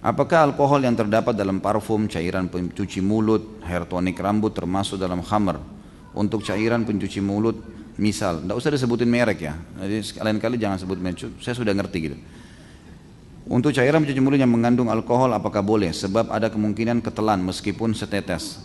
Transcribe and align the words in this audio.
Apakah 0.00 0.48
alkohol 0.48 0.80
yang 0.80 0.96
terdapat 0.96 1.36
dalam 1.36 1.60
parfum, 1.60 2.08
cairan 2.08 2.48
pencuci 2.48 3.04
mulut, 3.04 3.60
hair 3.68 3.84
tonic 3.84 4.16
rambut 4.16 4.56
termasuk 4.56 4.96
dalam 4.96 5.20
khamar? 5.20 5.60
Untuk 6.16 6.40
cairan 6.40 6.88
pencuci 6.88 7.20
mulut, 7.20 7.60
misal, 8.00 8.40
tidak 8.40 8.56
usah 8.56 8.72
disebutin 8.72 9.12
merek 9.12 9.44
ya. 9.44 9.60
Jadi 9.76 10.00
sekalian 10.00 10.40
kali 10.40 10.56
jangan 10.56 10.80
sebut 10.80 10.96
merek, 10.96 11.36
saya 11.44 11.52
sudah 11.52 11.76
ngerti 11.76 11.98
gitu. 12.00 12.16
Untuk 13.52 13.76
cairan 13.76 14.00
pencuci 14.00 14.24
mulut 14.24 14.40
yang 14.40 14.48
mengandung 14.48 14.88
alkohol 14.88 15.36
apakah 15.36 15.60
boleh? 15.60 15.92
Sebab 15.92 16.32
ada 16.32 16.48
kemungkinan 16.48 17.04
ketelan 17.04 17.44
meskipun 17.44 17.92
setetes. 17.92 18.56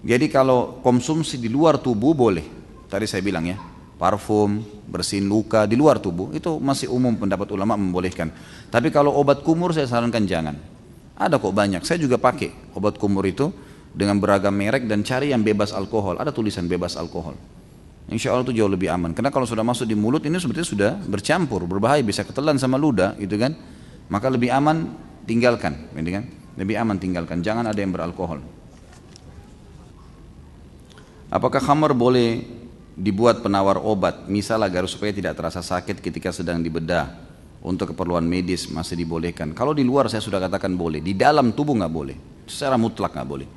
Jadi 0.00 0.32
kalau 0.32 0.80
konsumsi 0.80 1.36
di 1.36 1.52
luar 1.52 1.76
tubuh 1.76 2.16
boleh. 2.16 2.48
Tadi 2.88 3.04
saya 3.04 3.20
bilang 3.20 3.44
ya, 3.44 3.60
parfum, 4.00 4.64
bersihin 4.88 5.28
luka 5.28 5.68
di 5.68 5.76
luar 5.76 6.00
tubuh 6.00 6.32
itu 6.32 6.56
masih 6.56 6.88
umum 6.88 7.12
pendapat 7.12 7.52
ulama 7.52 7.76
membolehkan. 7.76 8.32
Tapi 8.72 8.88
kalau 8.88 9.12
obat 9.12 9.44
kumur 9.44 9.76
saya 9.76 9.84
sarankan 9.84 10.24
jangan. 10.24 10.77
Ada 11.18 11.42
kok 11.42 11.50
banyak. 11.50 11.82
Saya 11.82 11.98
juga 11.98 12.14
pakai 12.14 12.54
obat 12.78 12.94
kumur 12.94 13.26
itu 13.26 13.50
dengan 13.90 14.22
beragam 14.22 14.54
merek 14.54 14.86
dan 14.86 15.02
cari 15.02 15.34
yang 15.34 15.42
bebas 15.42 15.74
alkohol. 15.74 16.14
Ada 16.22 16.30
tulisan 16.30 16.70
bebas 16.70 16.94
alkohol. 16.94 17.34
Insya 18.08 18.32
Allah 18.32 18.46
itu 18.46 18.54
jauh 18.56 18.70
lebih 18.70 18.88
aman. 18.88 19.12
Karena 19.12 19.28
kalau 19.28 19.44
sudah 19.44 19.66
masuk 19.66 19.84
di 19.84 19.98
mulut 19.98 20.24
ini 20.24 20.38
sebetulnya 20.40 20.68
sudah 20.70 20.92
bercampur, 21.10 21.68
berbahaya, 21.68 22.00
bisa 22.00 22.24
ketelan 22.24 22.56
sama 22.56 22.80
ludah, 22.80 23.12
gitu 23.20 23.36
kan? 23.36 23.52
Maka 24.08 24.32
lebih 24.32 24.48
aman 24.48 24.88
tinggalkan, 25.28 25.92
gitu 25.92 26.16
kan? 26.16 26.24
Lebih 26.56 26.74
aman 26.80 26.96
tinggalkan. 26.96 27.44
Jangan 27.44 27.68
ada 27.68 27.76
yang 27.76 27.92
beralkohol. 27.92 28.40
Apakah 31.28 31.60
khamar 31.60 31.92
boleh 31.92 32.48
dibuat 32.96 33.44
penawar 33.44 33.76
obat, 33.76 34.24
misal 34.24 34.64
agar 34.64 34.88
supaya 34.88 35.12
tidak 35.12 35.36
terasa 35.36 35.60
sakit 35.60 36.00
ketika 36.00 36.32
sedang 36.32 36.64
dibedah? 36.64 37.27
Untuk 37.62 37.94
keperluan 37.94 38.22
medis 38.22 38.70
masih 38.70 38.94
dibolehkan. 38.94 39.50
Kalau 39.54 39.74
di 39.74 39.82
luar 39.82 40.06
saya 40.06 40.22
sudah 40.22 40.38
katakan 40.38 40.78
boleh, 40.78 41.02
di 41.02 41.14
dalam 41.18 41.50
tubuh 41.56 41.74
nggak 41.74 41.92
boleh, 41.92 42.16
secara 42.46 42.78
mutlak 42.78 43.14
nggak 43.14 43.28
boleh. 43.28 43.48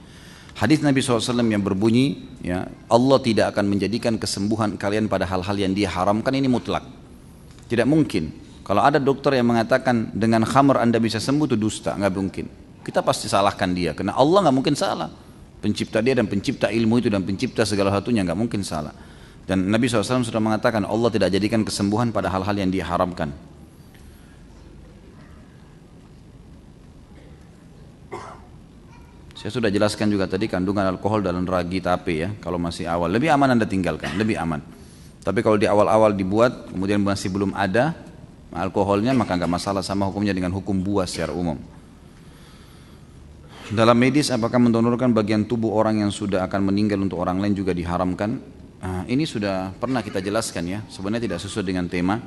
Hadis 0.57 0.83
Nabi 0.83 0.99
SAW 0.99 1.41
yang 1.47 1.63
berbunyi, 1.63 2.37
ya 2.43 2.67
Allah 2.91 3.17
tidak 3.23 3.55
akan 3.55 3.65
menjadikan 3.71 4.19
kesembuhan 4.19 4.75
kalian 4.75 5.07
pada 5.07 5.23
hal-hal 5.25 5.55
yang 5.55 5.71
dia 5.71 5.87
haramkan 5.89 6.33
ini 6.35 6.51
mutlak. 6.51 6.83
Tidak 7.71 7.87
mungkin. 7.87 8.35
Kalau 8.61 8.83
ada 8.83 9.01
dokter 9.01 9.39
yang 9.39 9.47
mengatakan 9.47 10.11
dengan 10.13 10.45
khamar 10.45 10.83
anda 10.83 10.99
bisa 11.01 11.17
sembuh 11.17 11.49
itu 11.49 11.57
dusta, 11.57 11.95
nggak 11.97 12.13
mungkin. 12.13 12.45
Kita 12.81 13.01
pasti 13.05 13.29
salahkan 13.29 13.69
dia, 13.71 13.93
karena 13.93 14.17
Allah 14.17 14.49
nggak 14.49 14.55
mungkin 14.55 14.75
salah. 14.75 15.09
Pencipta 15.61 16.01
dia 16.01 16.17
dan 16.17 16.25
pencipta 16.25 16.73
ilmu 16.73 16.97
itu 16.97 17.09
dan 17.09 17.21
pencipta 17.21 17.61
segala 17.65 17.93
satunya 17.93 18.25
nggak 18.25 18.37
mungkin 18.37 18.65
salah. 18.65 18.93
Dan 19.45 19.69
Nabi 19.69 19.89
SAW 19.89 20.25
sudah 20.25 20.41
mengatakan 20.41 20.85
Allah 20.85 21.09
tidak 21.09 21.29
jadikan 21.33 21.61
kesembuhan 21.65 22.09
pada 22.13 22.29
hal-hal 22.29 22.53
yang 22.53 22.69
diharamkan. 22.69 23.33
Saya 29.41 29.57
sudah 29.57 29.73
jelaskan 29.73 30.05
juga 30.13 30.29
tadi 30.29 30.45
kandungan 30.45 30.85
alkohol 30.85 31.25
dalam 31.25 31.41
ragi 31.49 31.81
tape 31.81 32.13
ya, 32.13 32.29
kalau 32.45 32.61
masih 32.61 32.85
awal. 32.85 33.09
Lebih 33.09 33.33
aman 33.33 33.57
Anda 33.57 33.65
tinggalkan, 33.65 34.13
lebih 34.13 34.37
aman. 34.37 34.61
Tapi 35.25 35.41
kalau 35.41 35.57
di 35.57 35.65
awal-awal 35.65 36.13
dibuat, 36.13 36.69
kemudian 36.69 37.01
masih 37.01 37.33
belum 37.33 37.57
ada 37.57 37.97
alkoholnya, 38.53 39.17
maka 39.17 39.33
nggak 39.33 39.49
masalah 39.49 39.81
sama 39.81 40.05
hukumnya 40.05 40.29
dengan 40.29 40.53
hukum 40.53 40.77
buah 40.85 41.09
secara 41.09 41.33
umum. 41.33 41.57
Dalam 43.73 43.97
medis, 43.97 44.29
apakah 44.29 44.61
mendonorkan 44.61 45.09
bagian 45.09 45.49
tubuh 45.49 45.73
orang 45.73 46.05
yang 46.05 46.13
sudah 46.13 46.45
akan 46.45 46.69
meninggal 46.69 47.01
untuk 47.01 47.17
orang 47.17 47.41
lain 47.41 47.57
juga 47.57 47.73
diharamkan? 47.73 48.37
Nah, 48.77 49.09
ini 49.09 49.25
sudah 49.25 49.73
pernah 49.73 50.05
kita 50.05 50.21
jelaskan 50.21 50.69
ya, 50.69 50.79
sebenarnya 50.85 51.25
tidak 51.25 51.41
sesuai 51.41 51.65
dengan 51.65 51.89
tema. 51.89 52.21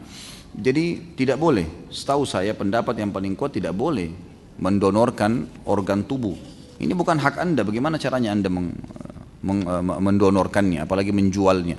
Jadi 0.51 1.15
tidak 1.15 1.39
boleh, 1.39 1.87
setahu 1.95 2.27
saya 2.27 2.59
pendapat 2.59 2.99
yang 2.99 3.15
paling 3.15 3.39
kuat 3.39 3.55
tidak 3.55 3.71
boleh 3.71 4.11
mendonorkan 4.59 5.47
organ 5.63 6.03
tubuh 6.03 6.54
ini 6.81 6.93
bukan 6.93 7.21
hak 7.21 7.39
Anda, 7.39 7.63
bagaimana 7.63 8.01
caranya 8.01 8.35
Anda 8.35 8.51
meng, 8.51 8.75
meng, 9.45 9.61
eh, 9.63 9.83
mendonorkannya, 9.83 10.83
apalagi 10.83 11.15
menjualnya. 11.15 11.79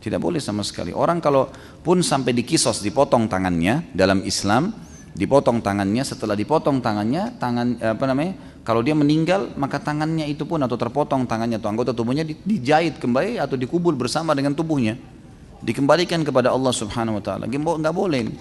Tidak 0.00 0.16
boleh 0.16 0.40
sama 0.40 0.64
sekali. 0.64 0.96
Orang 0.96 1.20
kalau 1.20 1.52
pun 1.84 2.00
sampai 2.00 2.32
dikisos, 2.32 2.80
dipotong 2.80 3.28
tangannya 3.28 3.92
dalam 3.92 4.24
Islam, 4.24 4.72
dipotong 5.12 5.60
tangannya, 5.60 6.00
setelah 6.08 6.32
dipotong 6.32 6.80
tangannya, 6.80 7.36
tangan 7.36 7.76
apa 7.84 8.04
namanya? 8.08 8.32
Kalau 8.64 8.80
dia 8.80 8.96
meninggal, 8.96 9.52
maka 9.60 9.76
tangannya 9.76 10.24
itu 10.24 10.48
pun 10.48 10.60
atau 10.64 10.80
terpotong 10.80 11.28
tangannya 11.28 11.60
atau 11.60 11.68
anggota 11.68 11.92
tubuhnya 11.92 12.24
dijahit 12.24 12.96
kembali 12.96 13.36
atau 13.40 13.60
dikubur 13.60 13.92
bersama 13.92 14.32
dengan 14.32 14.56
tubuhnya. 14.56 14.96
Dikembalikan 15.60 16.24
kepada 16.24 16.48
Allah 16.48 16.72
Subhanahu 16.72 17.20
wa 17.20 17.22
taala. 17.24 17.44
Enggak 17.44 17.92
boleh. 17.92 18.32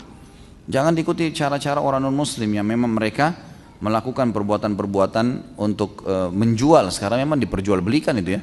Jangan 0.69 0.95
diikuti 0.95 1.33
cara-cara 1.35 1.81
orang 1.81 2.03
non 2.03 2.15
muslim 2.15 2.47
yang 2.55 2.63
memang 2.63 2.93
mereka 2.93 3.48
melakukan 3.79 4.35
perbuatan-perbuatan 4.35 5.57
untuk 5.59 6.03
e, 6.03 6.31
menjual. 6.31 6.91
Sekarang 6.91 7.23
memang 7.23 7.39
diperjualbelikan 7.39 8.19
itu 8.19 8.39
ya. 8.39 8.41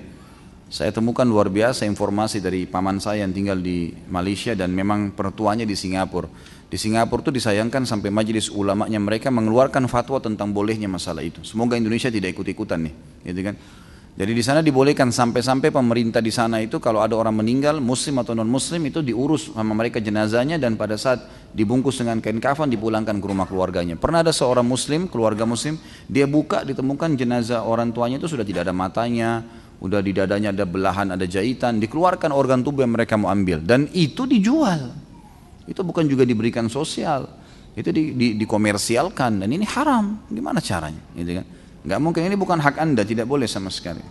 Saya 0.66 0.90
temukan 0.90 1.22
luar 1.22 1.46
biasa 1.46 1.86
informasi 1.86 2.42
dari 2.42 2.66
paman 2.66 2.98
saya 2.98 3.22
yang 3.22 3.30
tinggal 3.30 3.54
di 3.62 3.94
Malaysia 4.10 4.50
dan 4.58 4.74
memang 4.74 5.14
pertuanya 5.14 5.62
di 5.62 5.78
Singapura. 5.78 6.26
Di 6.66 6.74
Singapura 6.74 7.22
itu 7.22 7.30
disayangkan 7.30 7.86
sampai 7.86 8.10
majelis 8.10 8.50
ulamanya 8.50 8.98
mereka 8.98 9.30
mengeluarkan 9.30 9.86
fatwa 9.86 10.18
tentang 10.18 10.50
bolehnya 10.50 10.90
masalah 10.90 11.22
itu. 11.22 11.46
Semoga 11.46 11.78
Indonesia 11.78 12.10
tidak 12.10 12.34
ikut-ikutan 12.34 12.90
nih 12.90 12.94
gitu 13.30 13.40
kan 13.46 13.54
jadi 14.16 14.32
di 14.32 14.40
sana 14.40 14.64
dibolehkan 14.64 15.12
sampai-sampai 15.12 15.68
pemerintah 15.68 16.24
di 16.24 16.32
sana 16.32 16.64
itu 16.64 16.80
kalau 16.80 17.04
ada 17.04 17.12
orang 17.12 17.36
meninggal 17.36 17.84
muslim 17.84 18.16
atau 18.24 18.32
non 18.32 18.48
muslim 18.48 18.80
itu 18.88 19.04
diurus 19.04 19.52
sama 19.52 19.76
mereka 19.76 20.00
jenazahnya 20.00 20.56
dan 20.56 20.72
pada 20.80 20.96
saat 20.96 21.20
dibungkus 21.52 22.00
dengan 22.00 22.24
kain 22.24 22.40
kafan 22.40 22.72
dipulangkan 22.72 23.20
ke 23.20 23.26
rumah 23.28 23.44
keluarganya. 23.44 24.00
Pernah 24.00 24.24
ada 24.24 24.32
seorang 24.32 24.64
muslim, 24.64 25.04
keluarga 25.12 25.44
muslim, 25.44 25.76
dia 26.08 26.24
buka 26.24 26.64
ditemukan 26.64 27.12
jenazah 27.12 27.60
orang 27.60 27.92
tuanya 27.92 28.16
itu 28.16 28.24
sudah 28.24 28.40
tidak 28.40 28.64
ada 28.64 28.72
matanya, 28.72 29.44
udah 29.84 30.00
di 30.00 30.16
dadanya 30.16 30.48
ada 30.48 30.64
belahan, 30.64 31.12
ada 31.12 31.28
jahitan, 31.28 31.76
dikeluarkan 31.76 32.32
organ 32.32 32.64
tubuh 32.64 32.88
yang 32.88 32.96
mereka 32.96 33.20
mau 33.20 33.28
ambil 33.28 33.60
dan 33.60 33.84
itu 33.92 34.24
dijual. 34.24 34.96
Itu 35.68 35.84
bukan 35.84 36.08
juga 36.08 36.24
diberikan 36.24 36.72
sosial, 36.72 37.28
itu 37.76 37.92
di, 37.92 38.16
di, 38.16 38.26
dikomersialkan 38.40 39.44
dan 39.44 39.48
ini 39.52 39.68
haram. 39.68 40.24
Gimana 40.32 40.64
caranya? 40.64 41.04
Gitu 41.12 41.36
kan? 41.36 41.55
Nggak 41.86 42.00
mungkin 42.02 42.22
ini 42.26 42.34
bukan 42.34 42.58
hak 42.58 42.82
anda, 42.82 43.06
tidak 43.06 43.30
boleh 43.30 43.46
sama 43.46 43.70
sekali. 43.70 44.02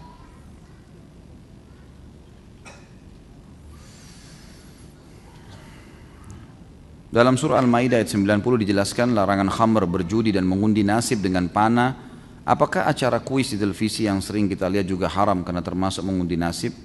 Dalam 7.12 7.40
surah 7.40 7.60
Al-Maidah 7.64 8.04
ayat 8.04 8.12
90 8.12 8.64
dijelaskan 8.64 9.16
larangan 9.16 9.48
khamr 9.48 9.88
berjudi 9.88 10.36
dan 10.36 10.44
mengundi 10.48 10.84
nasib 10.84 11.24
dengan 11.24 11.48
panah. 11.48 11.96
Apakah 12.44 12.88
acara 12.88 13.24
kuis 13.24 13.52
di 13.52 13.58
televisi 13.60 14.04
yang 14.04 14.20
sering 14.20 14.52
kita 14.52 14.68
lihat 14.68 14.88
juga 14.88 15.08
haram 15.08 15.40
karena 15.44 15.64
termasuk 15.64 16.04
mengundi 16.04 16.36
nasib? 16.36 16.76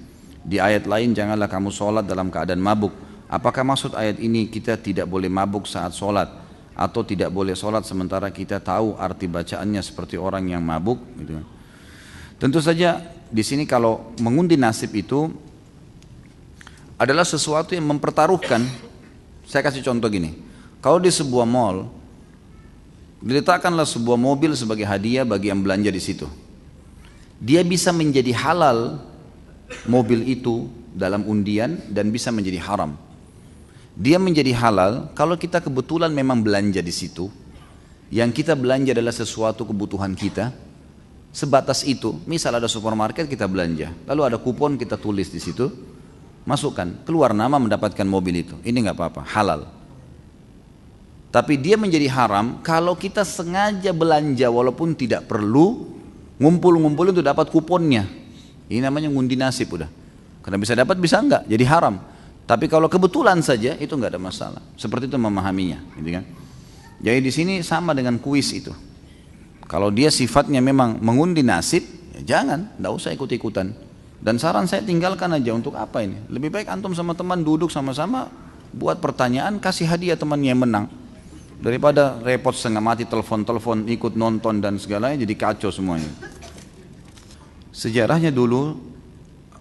Di 0.43 0.63
ayat 0.63 0.87
lain 0.87 1.15
janganlah 1.15 1.51
kamu 1.51 1.71
sholat 1.75 2.07
dalam 2.07 2.31
keadaan 2.31 2.63
mabuk. 2.63 2.95
Apakah 3.27 3.63
maksud 3.63 3.95
ayat 3.95 4.19
ini 4.19 4.47
kita 4.51 4.79
tidak 4.79 5.07
boleh 5.07 5.31
mabuk 5.31 5.67
saat 5.67 5.95
sholat? 5.95 6.40
Atau 6.81 7.05
tidak 7.05 7.29
boleh 7.29 7.53
sholat 7.53 7.85
sementara 7.85 8.33
kita 8.33 8.57
tahu 8.57 8.97
arti 8.97 9.29
bacaannya 9.29 9.85
seperti 9.85 10.17
orang 10.17 10.49
yang 10.49 10.65
mabuk 10.65 10.97
gitu 11.21 11.37
kan. 11.37 11.47
Tentu 12.41 12.65
saja 12.65 13.05
di 13.29 13.45
sini 13.45 13.69
kalau 13.69 14.17
mengundi 14.17 14.57
nasib 14.57 14.97
itu 14.97 15.29
adalah 16.97 17.29
sesuatu 17.29 17.77
yang 17.77 17.85
mempertaruhkan. 17.85 18.65
Saya 19.45 19.61
kasih 19.61 19.85
contoh 19.85 20.09
gini. 20.09 20.33
Kalau 20.81 20.97
di 20.97 21.13
sebuah 21.13 21.45
mall 21.45 21.85
diletakkanlah 23.21 23.85
sebuah 23.85 24.17
mobil 24.17 24.57
sebagai 24.57 24.89
hadiah 24.89 25.29
bagi 25.29 25.53
yang 25.53 25.61
belanja 25.61 25.93
di 25.93 26.01
situ. 26.01 26.25
Dia 27.37 27.61
bisa 27.61 27.93
menjadi 27.93 28.33
halal 28.33 28.97
mobil 29.85 30.25
itu 30.25 30.65
dalam 30.97 31.29
undian 31.29 31.77
dan 31.93 32.09
bisa 32.09 32.33
menjadi 32.33 32.57
haram 32.65 32.97
dia 33.99 34.19
menjadi 34.23 34.55
halal 34.55 35.11
kalau 35.15 35.35
kita 35.35 35.59
kebetulan 35.59 36.11
memang 36.15 36.43
belanja 36.43 36.79
di 36.83 36.95
situ. 36.95 37.31
Yang 38.11 38.43
kita 38.43 38.59
belanja 38.59 38.91
adalah 38.91 39.15
sesuatu 39.15 39.63
kebutuhan 39.63 40.19
kita. 40.19 40.51
Sebatas 41.31 41.87
itu, 41.87 42.19
misal 42.27 42.59
ada 42.59 42.67
supermarket 42.67 43.31
kita 43.31 43.47
belanja, 43.47 43.95
lalu 44.11 44.27
ada 44.27 44.35
kupon 44.35 44.75
kita 44.75 44.99
tulis 44.99 45.31
di 45.31 45.39
situ, 45.39 45.71
masukkan, 46.43 46.91
keluar 47.07 47.31
nama 47.31 47.55
mendapatkan 47.55 48.03
mobil 48.03 48.43
itu. 48.43 48.59
Ini 48.67 48.75
nggak 48.75 48.99
apa-apa, 48.99 49.23
halal. 49.31 49.71
Tapi 51.31 51.55
dia 51.55 51.79
menjadi 51.79 52.11
haram 52.11 52.59
kalau 52.67 52.99
kita 52.99 53.23
sengaja 53.23 53.95
belanja 53.95 54.51
walaupun 54.51 54.99
tidak 54.99 55.31
perlu 55.31 55.87
ngumpul-ngumpul 56.43 57.15
untuk 57.15 57.23
dapat 57.23 57.47
kuponnya. 57.47 58.11
Ini 58.67 58.83
namanya 58.83 59.07
ngundi 59.07 59.39
nasib 59.39 59.71
udah. 59.71 59.87
Karena 60.43 60.59
bisa 60.59 60.75
dapat 60.75 60.99
bisa 60.99 61.23
enggak, 61.23 61.47
jadi 61.47 61.63
haram. 61.71 62.03
Tapi 62.51 62.67
kalau 62.67 62.91
kebetulan 62.91 63.39
saja 63.47 63.79
itu 63.79 63.95
nggak 63.95 64.19
ada 64.19 64.19
masalah. 64.19 64.59
Seperti 64.75 65.07
itu 65.07 65.15
memahaminya, 65.15 65.79
gitu 66.03 66.19
kan? 66.19 66.27
Jadi 66.99 67.19
di 67.23 67.31
sini 67.31 67.55
sama 67.63 67.95
dengan 67.95 68.19
kuis 68.19 68.51
itu. 68.51 68.75
Kalau 69.71 69.95
dia 69.95 70.11
sifatnya 70.11 70.59
memang 70.59 70.99
mengundi 70.99 71.47
nasib, 71.47 71.87
ya 72.19 72.35
jangan, 72.35 72.75
nggak 72.75 72.91
usah 72.91 73.15
ikut-ikutan. 73.15 73.71
Dan 74.19 74.43
saran 74.43 74.67
saya 74.67 74.83
tinggalkan 74.83 75.31
aja 75.31 75.55
untuk 75.55 75.79
apa 75.79 76.03
ini? 76.03 76.19
Lebih 76.27 76.51
baik 76.51 76.67
antum 76.67 76.91
sama 76.91 77.15
teman 77.15 77.47
duduk 77.47 77.71
sama-sama 77.71 78.27
buat 78.75 78.99
pertanyaan, 78.99 79.63
kasih 79.63 79.87
hadiah 79.87 80.19
teman 80.19 80.43
yang 80.43 80.59
menang. 80.59 80.91
Daripada 81.63 82.19
repot 82.19 82.51
setengah 82.51 82.83
mati 82.83 83.07
telepon-telepon 83.07 83.87
ikut 83.87 84.19
nonton 84.19 84.59
dan 84.59 84.75
segalanya 84.75 85.23
jadi 85.23 85.35
kacau 85.39 85.71
semuanya. 85.71 86.11
Sejarahnya 87.71 88.35
dulu 88.35 88.90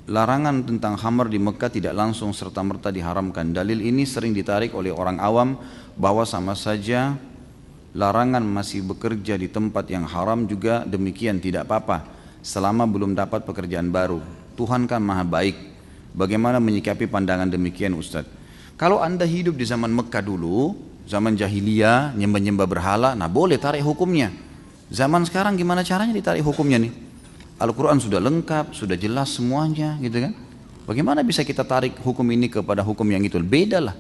larangan 0.10 0.66
tentang 0.66 0.98
khamar 0.98 1.30
di 1.30 1.38
Mekah 1.38 1.70
tidak 1.70 1.94
langsung 1.94 2.34
serta-merta 2.34 2.90
diharamkan. 2.90 3.54
Dalil 3.54 3.78
ini 3.86 4.10
sering 4.10 4.34
ditarik 4.34 4.74
oleh 4.74 4.90
orang 4.90 5.22
awam 5.22 5.62
bahwa 5.94 6.26
sama 6.26 6.58
saja 6.58 7.14
larangan 7.94 8.42
masih 8.42 8.82
bekerja 8.82 9.38
di 9.38 9.46
tempat 9.46 9.86
yang 9.94 10.10
haram 10.10 10.50
juga 10.50 10.82
demikian 10.82 11.38
tidak 11.38 11.70
apa-apa 11.70 12.10
selama 12.42 12.90
belum 12.90 13.14
dapat 13.14 13.46
pekerjaan 13.46 13.94
baru. 13.94 14.18
Tuhan 14.58 14.90
kan 14.90 15.00
maha 15.00 15.22
baik. 15.22 15.56
Bagaimana 16.18 16.58
menyikapi 16.58 17.06
pandangan 17.06 17.46
demikian 17.46 17.94
Ustaz? 17.94 18.26
Kalau 18.82 18.98
anda 19.06 19.30
hidup 19.30 19.54
di 19.54 19.64
zaman 19.64 19.94
Mekah 19.94 20.26
dulu, 20.26 20.74
zaman 21.06 21.38
jahiliyah, 21.38 22.18
nyembah-nyembah 22.18 22.66
berhala, 22.66 23.10
nah 23.14 23.30
boleh 23.30 23.62
tarik 23.62 23.86
hukumnya. 23.86 24.34
Zaman 24.90 25.22
sekarang 25.30 25.54
gimana 25.54 25.86
caranya 25.86 26.18
ditarik 26.18 26.42
hukumnya 26.42 26.82
nih? 26.82 27.09
Al-Quran 27.60 28.00
sudah 28.00 28.24
lengkap, 28.24 28.72
sudah 28.72 28.96
jelas 28.96 29.36
semuanya 29.36 30.00
gitu 30.00 30.24
kan. 30.24 30.34
Bagaimana 30.88 31.22
bisa 31.22 31.44
kita 31.44 31.68
tarik 31.68 32.00
hukum 32.00 32.24
ini 32.32 32.48
kepada 32.48 32.80
hukum 32.82 33.04
yang 33.12 33.22
itu? 33.22 33.36
Beda 33.44 33.84
lah. 33.84 33.96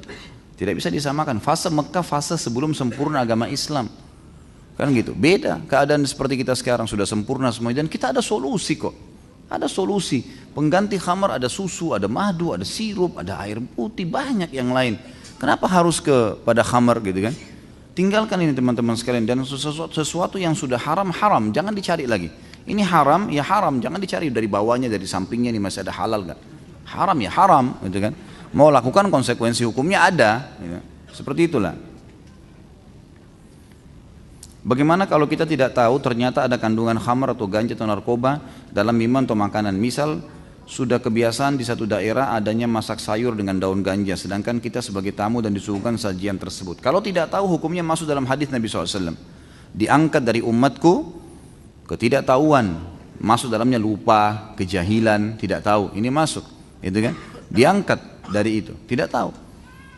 Tidak 0.55 0.73
bisa 0.73 0.87
disamakan. 0.87 1.43
Fase 1.43 1.67
Mekah 1.67 2.01
fase 2.01 2.39
sebelum 2.39 2.71
sempurna 2.71 3.21
agama 3.21 3.51
Islam. 3.51 3.91
Kan 4.79 4.95
gitu. 4.95 5.11
Beda 5.11 5.59
keadaan 5.67 6.07
seperti 6.07 6.39
kita 6.39 6.55
sekarang 6.55 6.87
sudah 6.87 7.03
sempurna 7.03 7.51
semuanya 7.51 7.83
dan 7.83 7.91
kita 7.91 8.15
ada 8.15 8.23
solusi 8.23 8.79
kok. 8.79 8.95
Ada 9.51 9.67
solusi. 9.67 10.23
Pengganti 10.55 10.95
khamar 10.95 11.35
ada 11.35 11.51
susu, 11.51 11.91
ada 11.91 12.07
madu, 12.07 12.55
ada 12.55 12.63
sirup, 12.63 13.19
ada 13.19 13.43
air 13.43 13.59
putih, 13.59 14.07
banyak 14.07 14.55
yang 14.55 14.71
lain. 14.71 14.95
Kenapa 15.35 15.67
harus 15.67 15.99
ke 15.99 16.39
pada 16.47 16.63
khamar 16.63 17.03
gitu 17.03 17.27
kan? 17.27 17.35
Tinggalkan 17.91 18.39
ini 18.39 18.55
teman-teman 18.55 18.95
sekalian 18.95 19.27
dan 19.27 19.43
sesuatu, 19.43 19.91
sesuatu 19.91 20.35
yang 20.39 20.55
sudah 20.55 20.79
haram 20.79 21.11
haram, 21.11 21.51
jangan 21.51 21.75
dicari 21.75 22.07
lagi. 22.07 22.31
Ini 22.67 22.83
haram, 22.85 23.31
ya 23.31 23.43
haram, 23.45 23.79
jangan 23.79 23.99
dicari 24.01 24.27
dari 24.33 24.47
bawahnya, 24.49 24.91
dari 24.91 25.07
sampingnya 25.07 25.53
ini 25.53 25.61
masih 25.61 25.85
ada 25.85 25.93
halal 25.95 26.27
gak? 26.27 26.39
Haram 26.89 27.17
ya 27.21 27.31
haram, 27.31 27.77
gitu 27.85 27.99
kan? 28.01 28.13
Mau 28.49 28.73
lakukan 28.73 29.13
konsekuensi 29.13 29.61
hukumnya 29.65 30.09
ada. 30.09 30.57
Ya. 30.57 30.79
Seperti 31.13 31.49
itulah. 31.49 31.77
Bagaimana 34.59 35.07
kalau 35.07 35.23
kita 35.25 35.47
tidak 35.47 35.71
tahu 35.71 35.97
ternyata 36.03 36.43
ada 36.45 36.59
kandungan 36.59 36.99
khamar 36.99 37.31
atau 37.31 37.47
ganja 37.47 37.73
atau 37.73 37.87
narkoba 37.87 38.43
dalam 38.69 38.91
minuman 38.93 39.23
atau 39.23 39.37
makanan. 39.37 39.73
Misal 39.73 40.19
sudah 40.69 41.01
kebiasaan 41.01 41.57
di 41.57 41.65
satu 41.65 41.89
daerah 41.89 42.37
adanya 42.37 42.69
masak 42.69 43.01
sayur 43.01 43.33
dengan 43.33 43.57
daun 43.57 43.81
ganja 43.81 44.13
sedangkan 44.13 44.61
kita 44.61 44.85
sebagai 44.85 45.17
tamu 45.17 45.41
dan 45.41 45.55
disuguhkan 45.55 45.97
sajian 45.97 46.37
tersebut. 46.37 46.77
Kalau 46.83 47.01
tidak 47.01 47.33
tahu 47.33 47.49
hukumnya 47.49 47.81
masuk 47.81 48.05
dalam 48.05 48.27
hadis 48.29 48.53
Nabi 48.53 48.69
SAW. 48.69 49.17
Diangkat 49.73 50.21
dari 50.21 50.41
umatku 50.45 51.18
ketidaktahuan 51.89 52.77
masuk 53.19 53.51
dalamnya 53.51 53.81
lupa, 53.81 54.53
kejahilan, 54.55 55.35
tidak 55.41 55.65
tahu. 55.65 55.91
Ini 55.97 56.07
masuk, 56.07 56.45
itu 56.79 56.97
kan? 57.01 57.13
Diangkat 57.51 57.99
dari 58.31 58.63
itu, 58.63 58.73
tidak 58.87 59.11
tahu. 59.11 59.33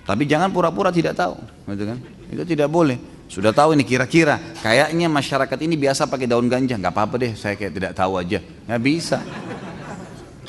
Tapi 0.01 0.25
jangan 0.25 0.49
pura-pura 0.49 0.89
tidak 0.89 1.13
tahu, 1.13 1.38
gitu 1.69 1.83
kan? 1.85 1.97
Itu 2.31 2.43
tidak 2.47 2.71
boleh. 2.71 2.97
Sudah 3.31 3.55
tahu 3.55 3.77
ini 3.77 3.88
kira-kira, 3.88 4.35
kayaknya 4.59 5.07
masyarakat 5.07 5.59
ini 5.63 5.79
biasa 5.79 6.09
pakai 6.09 6.27
daun 6.27 6.51
ganja, 6.51 6.75
nggak 6.75 6.91
apa-apa 6.91 7.15
deh, 7.15 7.31
saya 7.38 7.55
kayak 7.55 7.71
tidak 7.71 7.91
tahu 7.95 8.19
aja, 8.19 8.43
nggak 8.67 8.81
bisa. 8.81 9.23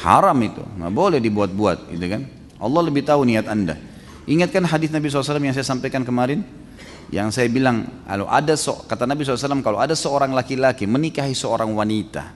Haram 0.02 0.34
itu, 0.42 0.64
nggak 0.64 0.92
boleh 0.94 1.18
dibuat-buat, 1.22 1.94
gitu 1.94 2.06
kan? 2.10 2.26
Allah 2.58 2.82
lebih 2.82 3.06
tahu 3.06 3.22
niat 3.22 3.46
anda. 3.46 3.78
Ingatkan 4.26 4.66
hadis 4.66 4.90
Nabi 4.90 5.10
SAW 5.10 5.38
yang 5.38 5.54
saya 5.54 5.66
sampaikan 5.66 6.02
kemarin, 6.02 6.42
yang 7.12 7.28
saya 7.28 7.46
bilang, 7.52 8.02
kalau 8.08 8.24
ada 8.24 8.56
so, 8.56 8.82
kata 8.88 9.04
Nabi 9.04 9.22
SAW, 9.22 9.60
kalau 9.60 9.76
ada 9.76 9.92
seorang 9.92 10.32
laki-laki 10.32 10.88
menikahi 10.88 11.36
seorang 11.36 11.68
wanita, 11.76 12.32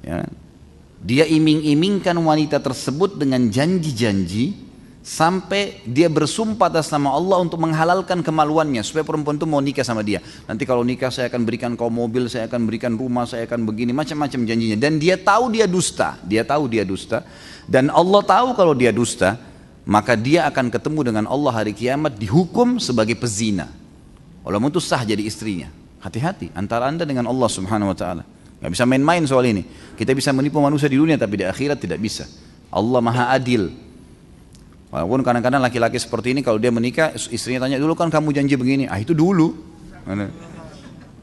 ya, 0.00 0.24
dia 1.04 1.24
iming-imingkan 1.28 2.16
wanita 2.16 2.58
tersebut 2.58 3.20
dengan 3.20 3.52
janji-janji 3.52 4.64
sampai 5.04 5.84
dia 5.84 6.08
bersumpah 6.08 6.72
atas 6.72 6.88
nama 6.88 7.12
Allah 7.12 7.44
untuk 7.44 7.60
menghalalkan 7.60 8.24
kemaluannya 8.24 8.80
supaya 8.80 9.04
perempuan 9.04 9.36
itu 9.36 9.44
mau 9.44 9.60
nikah 9.60 9.84
sama 9.84 10.00
dia. 10.00 10.24
Nanti 10.48 10.64
kalau 10.64 10.80
nikah 10.80 11.12
saya 11.12 11.28
akan 11.28 11.44
berikan 11.44 11.76
kau 11.76 11.92
mobil, 11.92 12.32
saya 12.32 12.48
akan 12.48 12.64
berikan 12.64 12.96
rumah, 12.96 13.28
saya 13.28 13.44
akan 13.44 13.68
begini 13.68 13.92
macam-macam 13.92 14.48
janjinya. 14.48 14.80
Dan 14.80 14.96
dia 14.96 15.20
tahu 15.20 15.52
dia 15.52 15.68
dusta, 15.68 16.16
dia 16.24 16.40
tahu 16.40 16.72
dia 16.72 16.88
dusta 16.88 17.20
dan 17.64 17.88
Allah 17.88 18.20
tahu 18.20 18.52
kalau 18.52 18.76
dia 18.76 18.92
dusta, 18.92 19.40
maka 19.84 20.16
dia 20.16 20.48
akan 20.48 20.72
ketemu 20.72 21.00
dengan 21.12 21.24
Allah 21.28 21.52
hari 21.52 21.76
kiamat 21.76 22.16
dihukum 22.16 22.80
sebagai 22.80 23.16
pezina. 23.20 23.68
Walaupun 24.44 24.72
itu 24.72 24.80
sah 24.80 25.04
jadi 25.04 25.20
istrinya. 25.20 25.68
Hati-hati 26.00 26.52
antara 26.52 26.88
anda 26.88 27.08
dengan 27.08 27.24
Allah 27.28 27.48
subhanahu 27.48 27.92
wa 27.92 27.96
ta'ala. 27.96 28.24
Gak 28.60 28.70
bisa 28.72 28.84
main-main 28.88 29.24
soal 29.28 29.44
ini. 29.48 29.64
Kita 29.96 30.12
bisa 30.16 30.32
menipu 30.32 30.60
manusia 30.60 30.88
di 30.88 30.96
dunia 30.96 31.16
tapi 31.20 31.40
di 31.40 31.44
akhirat 31.44 31.80
tidak 31.80 32.00
bisa. 32.00 32.24
Allah 32.72 33.00
maha 33.00 33.32
adil. 33.32 33.72
Walaupun 34.88 35.20
kadang-kadang 35.20 35.60
laki-laki 35.60 36.00
seperti 36.00 36.32
ini 36.36 36.40
kalau 36.40 36.56
dia 36.56 36.72
menikah 36.72 37.12
istrinya 37.32 37.68
tanya 37.68 37.76
dulu 37.76 37.92
kan 37.92 38.08
kamu 38.08 38.32
janji 38.36 38.56
begini. 38.56 38.84
Ah 38.88 39.00
itu 39.00 39.12
dulu. 39.12 39.52
Nah, 40.04 40.28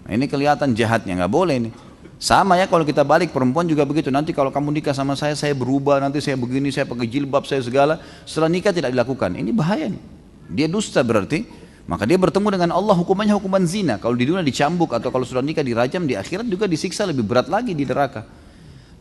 ini 0.10 0.26
kelihatan 0.26 0.74
jahatnya 0.74 1.18
nggak 1.18 1.34
boleh 1.34 1.56
ini. 1.62 1.72
Sama 2.22 2.54
ya 2.54 2.70
kalau 2.70 2.86
kita 2.86 3.02
balik 3.02 3.34
perempuan 3.34 3.66
juga 3.66 3.82
begitu. 3.82 4.14
Nanti 4.14 4.30
kalau 4.30 4.54
kamu 4.54 4.78
nikah 4.78 4.94
sama 4.94 5.18
saya, 5.18 5.34
saya 5.34 5.58
berubah. 5.58 5.98
Nanti 5.98 6.22
saya 6.22 6.38
begini, 6.38 6.70
saya 6.70 6.86
pakai 6.86 7.10
jilbab, 7.10 7.50
saya 7.50 7.66
segala. 7.66 7.98
Setelah 8.30 8.54
nikah 8.54 8.70
tidak 8.70 8.94
dilakukan. 8.94 9.34
Ini 9.34 9.50
bahaya. 9.50 9.90
Dia 10.46 10.70
dusta 10.70 11.02
berarti. 11.02 11.50
Maka 11.90 12.06
dia 12.06 12.22
bertemu 12.22 12.54
dengan 12.54 12.78
Allah 12.78 12.94
hukumannya 12.94 13.34
hukuman 13.42 13.66
zina. 13.66 13.98
Kalau 13.98 14.14
di 14.14 14.30
dunia 14.30 14.46
dicambuk 14.46 14.94
atau 14.94 15.10
kalau 15.10 15.26
sudah 15.26 15.42
nikah 15.42 15.66
dirajam 15.66 16.06
di 16.06 16.14
akhirat 16.14 16.46
juga 16.46 16.70
disiksa 16.70 17.10
lebih 17.10 17.26
berat 17.26 17.50
lagi 17.50 17.74
di 17.74 17.90
neraka. 17.90 18.22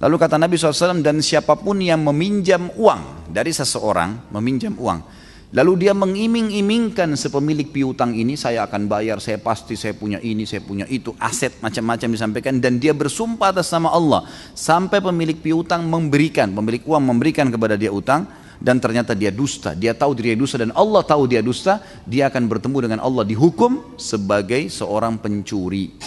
Lalu 0.01 0.17
kata 0.17 0.41
Nabi 0.41 0.57
SAW 0.57 1.05
dan 1.05 1.21
siapa 1.21 1.61
pun 1.61 1.77
yang 1.77 2.01
meminjam 2.01 2.73
uang 2.73 3.29
dari 3.29 3.53
seseorang 3.53 4.33
meminjam 4.33 4.73
uang. 4.81 5.20
Lalu 5.51 5.83
dia 5.83 5.91
mengiming-imingkan 5.99 7.19
sepemilik 7.19 7.67
piutang 7.67 8.15
ini 8.15 8.39
saya 8.39 8.71
akan 8.71 8.87
bayar, 8.87 9.19
saya 9.19 9.35
pasti 9.43 9.75
saya 9.75 9.99
punya 9.99 10.23
ini, 10.23 10.47
saya 10.47 10.63
punya 10.63 10.87
itu, 10.87 11.11
aset 11.19 11.59
macam-macam 11.59 12.07
disampaikan 12.07 12.63
dan 12.63 12.79
dia 12.79 12.95
bersumpah 12.95 13.51
atas 13.51 13.67
nama 13.75 13.91
Allah 13.91 14.31
sampai 14.55 15.03
pemilik 15.03 15.35
piutang 15.35 15.91
memberikan, 15.91 16.55
pemilik 16.55 16.87
uang 16.87 17.03
memberikan 17.03 17.51
kepada 17.51 17.75
dia 17.75 17.91
utang, 17.91 18.31
dan 18.63 18.79
ternyata 18.79 19.11
dia 19.19 19.35
dusta, 19.35 19.75
dia 19.75 19.91
tahu 19.91 20.15
dia 20.15 20.39
dusta 20.39 20.63
dan 20.63 20.71
Allah 20.71 21.03
tahu 21.03 21.27
dia 21.27 21.43
dusta, 21.43 21.83
dia 22.07 22.31
akan 22.31 22.47
bertemu 22.47 22.79
dengan 22.87 23.01
Allah 23.03 23.27
dihukum 23.27 23.99
sebagai 23.99 24.71
seorang 24.71 25.19
pencuri. 25.19 25.99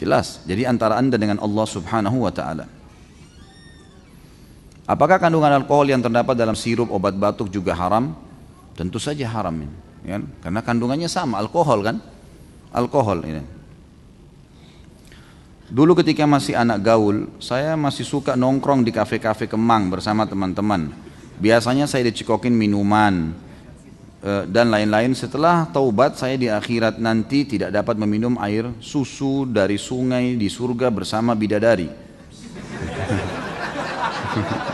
Jelas. 0.00 0.40
Jadi 0.48 0.64
antara 0.64 0.96
Anda 0.96 1.20
dengan 1.20 1.44
Allah 1.44 1.68
Subhanahu 1.68 2.24
wa 2.24 2.32
taala. 2.32 2.64
Apakah 4.88 5.20
kandungan 5.20 5.52
alkohol 5.60 5.92
yang 5.92 6.00
terdapat 6.00 6.32
dalam 6.40 6.56
sirup 6.56 6.88
obat 6.88 7.12
batuk 7.12 7.52
juga 7.52 7.76
haram? 7.76 8.29
Tentu 8.78 8.98
saja 9.02 9.26
haram 9.28 9.54
ini, 9.54 9.76
ya. 10.06 10.18
Karena 10.40 10.60
kandungannya 10.64 11.08
sama, 11.10 11.38
alkohol 11.38 11.84
kan? 11.84 11.96
Alkohol 12.70 13.26
ini. 13.26 13.42
Dulu 15.70 15.94
ketika 16.02 16.26
masih 16.26 16.58
anak 16.58 16.82
gaul, 16.82 17.30
saya 17.38 17.78
masih 17.78 18.02
suka 18.02 18.34
nongkrong 18.34 18.82
di 18.82 18.90
kafe-kafe 18.90 19.46
Kemang 19.46 19.86
bersama 19.86 20.26
teman-teman 20.26 20.90
Biasanya 21.40 21.88
saya 21.88 22.04
dicekokin 22.12 22.52
minuman 22.52 23.32
eh, 24.20 24.44
dan 24.44 24.68
lain-lain. 24.68 25.16
Setelah 25.16 25.64
taubat 25.72 26.20
saya 26.20 26.36
di 26.36 26.52
akhirat 26.52 27.00
nanti 27.00 27.48
tidak 27.48 27.72
dapat 27.72 27.96
meminum 27.96 28.36
air 28.44 28.68
susu 28.76 29.48
dari 29.48 29.80
sungai 29.80 30.36
di 30.36 30.52
surga 30.52 30.92
bersama 30.92 31.32
bidadari. 31.32 31.88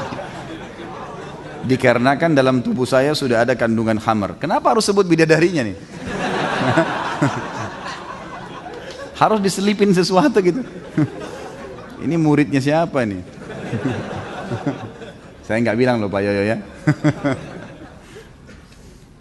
Dikarenakan 1.67 2.39
dalam 2.39 2.63
tubuh 2.63 2.87
saya 2.87 3.11
sudah 3.13 3.43
ada 3.43 3.59
kandungan 3.59 3.99
khamar. 3.99 4.39
Kenapa 4.39 4.71
harus 4.71 4.87
sebut 4.87 5.03
bidadarinya 5.03 5.67
nih? 5.67 5.77
harus 9.21 9.43
diselipin 9.43 9.91
sesuatu 9.91 10.39
gitu. 10.39 10.63
Ini 12.05 12.15
muridnya 12.21 12.63
siapa 12.63 13.03
nih? 13.03 13.23
Saya 15.47 15.63
nggak 15.63 15.79
bilang 15.79 16.03
loh 16.03 16.11
Pak 16.11 16.23
Yoyo 16.27 16.43
ya. 16.43 16.57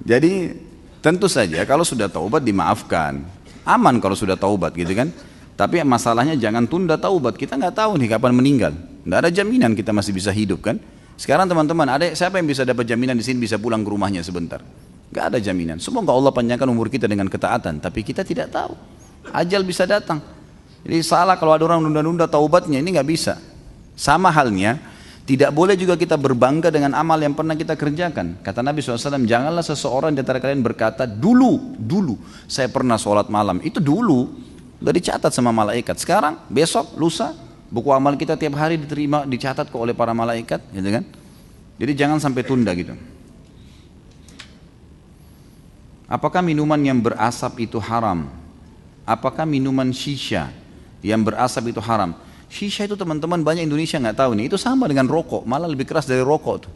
Jadi 0.05 0.53
tentu 1.01 1.29
saja 1.29 1.65
kalau 1.69 1.85
sudah 1.85 2.09
taubat 2.09 2.41
dimaafkan. 2.41 3.21
Aman 3.65 3.97
kalau 3.97 4.17
sudah 4.17 4.37
taubat 4.37 4.73
gitu 4.73 4.93
kan. 4.93 5.09
Tapi 5.55 5.79
masalahnya 5.85 6.35
jangan 6.35 6.67
tunda 6.67 6.99
taubat. 6.99 7.39
Kita 7.39 7.55
nggak 7.55 7.77
tahu 7.77 8.01
nih 8.01 8.17
kapan 8.17 8.33
meninggal. 8.35 8.73
Nggak 9.05 9.19
ada 9.21 9.29
jaminan 9.29 9.77
kita 9.77 9.93
masih 9.93 10.17
bisa 10.17 10.33
hidup 10.33 10.65
kan. 10.65 10.81
Sekarang 11.15 11.47
teman-teman, 11.47 11.87
ada 11.87 12.11
siapa 12.11 12.39
yang 12.39 12.47
bisa 12.47 12.67
dapat 12.67 12.83
jaminan 12.83 13.15
di 13.15 13.23
sini 13.23 13.39
bisa 13.39 13.55
pulang 13.55 13.83
ke 13.83 13.89
rumahnya 13.89 14.19
sebentar? 14.19 14.59
Gak 15.15 15.31
ada 15.31 15.39
jaminan. 15.39 15.79
Semoga 15.79 16.11
Allah 16.11 16.35
panjangkan 16.35 16.67
umur 16.67 16.91
kita 16.91 17.07
dengan 17.07 17.31
ketaatan. 17.31 17.79
Tapi 17.79 18.03
kita 18.03 18.27
tidak 18.27 18.51
tahu. 18.51 18.75
Ajal 19.31 19.63
bisa 19.63 19.87
datang. 19.87 20.19
Jadi 20.85 21.01
salah 21.01 21.39
kalau 21.39 21.55
ada 21.55 21.63
orang 21.65 21.81
nunda-nunda 21.81 22.27
taubatnya 22.27 22.77
ini 22.77 22.93
nggak 22.93 23.09
bisa. 23.09 23.39
Sama 23.95 24.29
halnya 24.29 24.93
Tidak 25.25 25.49
boleh 25.49 25.73
juga 25.73 25.97
kita 25.97 26.21
berbangga 26.21 26.69
dengan 26.69 26.93
amal 26.93 27.17
yang 27.17 27.33
pernah 27.33 27.57
kita 27.57 27.73
kerjakan. 27.73 28.45
Kata 28.45 28.61
Nabi 28.61 28.85
SAW, 28.85 29.25
janganlah 29.25 29.65
seseorang 29.65 30.13
di 30.13 30.21
antara 30.21 30.37
kalian 30.37 30.61
berkata, 30.61 31.09
dulu, 31.09 31.73
dulu 31.81 32.13
saya 32.45 32.69
pernah 32.69 32.93
sholat 32.93 33.25
malam. 33.25 33.57
Itu 33.65 33.81
dulu, 33.81 34.29
udah 34.77 34.93
dicatat 34.93 35.33
sama 35.33 35.49
malaikat. 35.49 35.97
Sekarang, 35.97 36.45
besok, 36.45 36.93
lusa, 37.01 37.33
buku 37.75 37.91
amal 37.91 38.15
kita 38.15 38.39
tiap 38.39 38.55
hari 38.55 38.79
diterima, 38.79 39.27
dicatat 39.27 39.67
kok 39.67 39.75
oleh 39.75 39.91
para 39.91 40.15
malaikat. 40.15 40.63
Gitu 40.71 40.87
kan? 40.87 41.03
Jadi 41.75 41.91
jangan 41.91 42.23
sampai 42.23 42.47
tunda 42.47 42.71
gitu. 42.71 42.95
Apakah 46.07 46.39
minuman 46.39 46.79
yang 46.79 47.03
berasap 47.03 47.59
itu 47.59 47.75
haram? 47.83 48.31
Apakah 49.03 49.43
minuman 49.43 49.91
shisha 49.91 50.55
yang 51.03 51.19
berasap 51.19 51.67
itu 51.67 51.83
haram? 51.83 52.15
Shisha 52.47 52.87
itu 52.87 52.95
teman-teman 52.95 53.43
banyak 53.43 53.67
Indonesia 53.67 53.99
nggak 53.99 54.23
tahu 54.23 54.31
nih. 54.39 54.47
Itu 54.47 54.55
sama 54.55 54.87
dengan 54.87 55.11
rokok, 55.11 55.43
malah 55.43 55.67
lebih 55.67 55.83
keras 55.83 56.07
dari 56.07 56.23
rokok 56.23 56.55
tuh. 56.63 56.73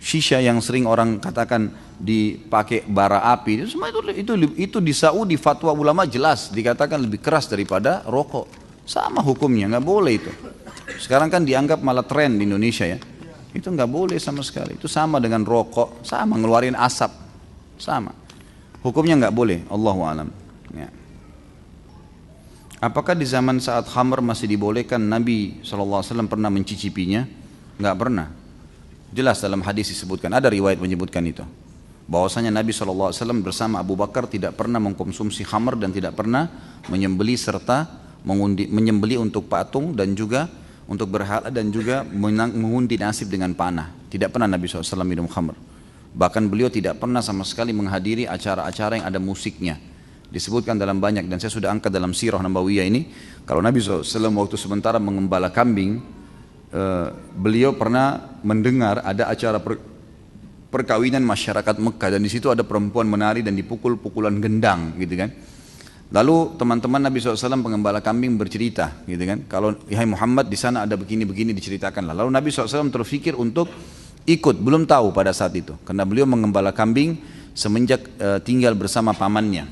Shisha 0.00 0.40
yang 0.40 0.62
sering 0.64 0.88
orang 0.88 1.20
katakan 1.20 1.68
dipakai 1.98 2.86
bara 2.86 3.32
api 3.32 3.64
itu 3.64 3.66
semua 3.72 3.88
itu 3.88 4.00
itu 4.12 4.32
itu 4.54 4.78
di 4.78 4.92
Saudi 4.92 5.40
fatwa 5.40 5.72
ulama 5.72 6.04
jelas 6.04 6.52
dikatakan 6.52 7.00
lebih 7.00 7.24
keras 7.24 7.48
daripada 7.48 8.04
rokok 8.04 8.65
sama 8.86 9.20
hukumnya 9.20 9.66
nggak 9.76 9.84
boleh 9.84 10.12
itu 10.16 10.32
sekarang 11.02 11.28
kan 11.28 11.42
dianggap 11.42 11.82
malah 11.82 12.06
tren 12.06 12.38
di 12.38 12.46
Indonesia 12.46 12.86
ya 12.86 12.98
itu 13.52 13.66
nggak 13.66 13.90
boleh 13.90 14.16
sama 14.16 14.40
sekali 14.46 14.78
itu 14.78 14.86
sama 14.86 15.18
dengan 15.18 15.42
rokok 15.42 16.06
sama 16.06 16.38
ngeluarin 16.38 16.78
asap 16.78 17.10
sama 17.76 18.14
hukumnya 18.80 19.18
nggak 19.26 19.34
boleh 19.34 19.58
Allahu 19.68 20.00
alam 20.06 20.30
ya. 20.72 20.88
Apakah 22.76 23.16
di 23.16 23.24
zaman 23.24 23.56
saat 23.56 23.88
khamr 23.88 24.20
masih 24.20 24.52
dibolehkan 24.52 25.00
Nabi 25.00 25.64
SAW 25.64 26.04
pernah 26.28 26.52
mencicipinya? 26.52 27.24
Enggak 27.80 27.96
pernah. 27.96 28.28
Jelas 29.16 29.40
dalam 29.40 29.64
hadis 29.64 29.96
disebutkan, 29.96 30.28
ada 30.28 30.52
riwayat 30.52 30.76
menyebutkan 30.76 31.24
itu. 31.24 31.40
Bahwasanya 32.04 32.52
Nabi 32.52 32.76
SAW 32.76 33.16
bersama 33.40 33.80
Abu 33.80 33.96
Bakar 33.96 34.28
tidak 34.28 34.60
pernah 34.60 34.76
mengkonsumsi 34.76 35.42
khamr 35.48 35.80
dan 35.80 35.90
tidak 35.90 36.20
pernah 36.20 36.52
menyembeli 36.92 37.34
serta 37.34 38.05
mengundi, 38.26 38.66
menyembeli 38.66 39.16
untuk 39.16 39.46
patung 39.46 39.94
dan 39.94 40.12
juga 40.18 40.50
untuk 40.90 41.08
berhala 41.14 41.48
dan 41.48 41.70
juga 41.70 42.02
mengundi 42.02 42.98
nasib 42.98 43.30
dengan 43.30 43.54
panah. 43.54 43.94
Tidak 44.10 44.30
pernah 44.30 44.50
Nabi 44.50 44.66
SAW 44.66 45.06
minum 45.06 45.30
khamr. 45.30 45.54
Bahkan 46.16 46.50
beliau 46.50 46.66
tidak 46.66 46.98
pernah 46.98 47.22
sama 47.22 47.46
sekali 47.46 47.70
menghadiri 47.70 48.26
acara-acara 48.26 48.98
yang 48.98 49.06
ada 49.06 49.22
musiknya 49.22 49.78
disebutkan 50.26 50.74
dalam 50.74 50.98
banyak 50.98 51.30
dan 51.30 51.38
saya 51.38 51.52
sudah 51.54 51.70
angkat 51.70 51.90
dalam 51.94 52.10
sirah 52.10 52.42
Nabawiyah 52.42 52.84
ini 52.86 53.06
kalau 53.46 53.62
Nabi 53.62 53.78
SAW 53.78 54.02
waktu 54.34 54.58
sementara 54.58 54.98
mengembala 54.98 55.54
kambing 55.54 56.02
uh, 56.74 57.14
beliau 57.38 57.78
pernah 57.78 58.36
mendengar 58.42 59.06
ada 59.06 59.30
acara 59.30 59.62
per, 59.62 59.78
perkawinan 60.70 61.22
masyarakat 61.22 61.78
Mekah 61.78 62.18
dan 62.18 62.20
di 62.20 62.30
situ 62.30 62.50
ada 62.50 62.66
perempuan 62.66 63.06
menari 63.06 63.46
dan 63.46 63.54
dipukul 63.54 63.94
pukulan 64.02 64.34
gendang 64.42 64.98
gitu 64.98 65.14
kan 65.14 65.30
lalu 66.14 66.54
teman-teman 66.54 67.02
Nabi 67.02 67.18
SAW 67.18 67.62
pengembala 67.62 67.98
kambing 67.98 68.38
bercerita 68.38 69.02
gitu 69.06 69.22
kan? 69.26 69.42
Kalau 69.50 69.74
ya 69.90 70.02
Muhammad 70.06 70.46
di 70.46 70.58
sana 70.58 70.86
ada 70.86 70.94
begini-begini 70.94 71.50
diceritakan 71.50 72.10
lalu 72.14 72.30
Nabi 72.30 72.48
SAW 72.50 72.90
terfikir 72.90 73.34
untuk 73.34 73.70
ikut 74.26 74.56
belum 74.58 74.86
tahu 74.90 75.14
pada 75.14 75.30
saat 75.30 75.54
itu. 75.54 75.74
Karena 75.86 76.02
beliau 76.02 76.26
mengembala 76.26 76.74
kambing 76.74 77.18
semenjak 77.54 78.04
uh, 78.18 78.38
tinggal 78.42 78.74
bersama 78.74 79.14
pamannya. 79.14 79.66